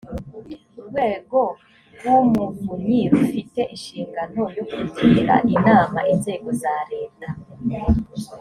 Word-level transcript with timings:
urwego 0.79 1.39
rw 1.97 2.03
umuvunyi 2.19 3.01
rufite 3.11 3.61
inshingano 3.75 4.41
yo 4.57 4.63
kugira 4.97 5.33
inama 5.55 5.99
inzego 6.13 6.47
za 6.61 6.75
leta 6.91 7.27